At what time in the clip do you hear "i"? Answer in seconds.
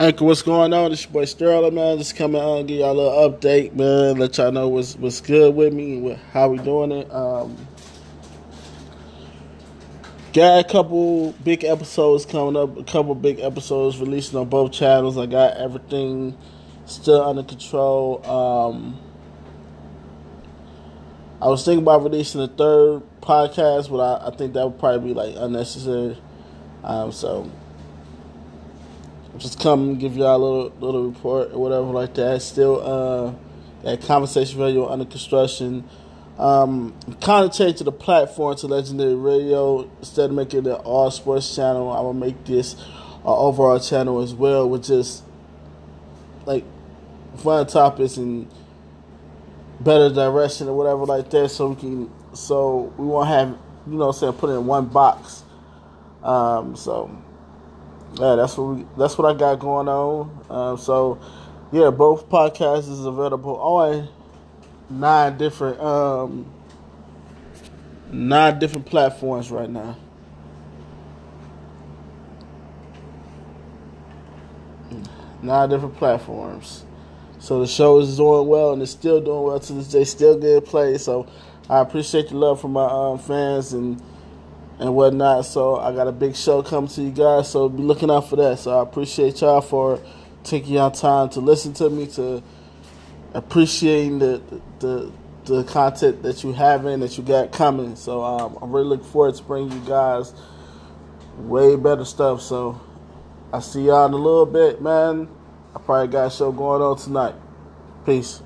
15.18-15.26, 21.42-21.48, 23.98-24.28, 24.28-24.34, 59.34-59.38, 81.70-81.80, 85.76-85.94, 88.78-88.82, 103.52-103.60, 105.74-105.78